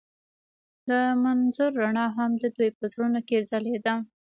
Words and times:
د 0.89 0.91
منظر 1.23 1.71
رڼا 1.81 2.07
هم 2.17 2.31
د 2.41 2.43
دوی 2.55 2.69
په 2.77 2.83
زړونو 2.91 3.19
کې 3.27 3.37
ځلېده. 3.49 3.95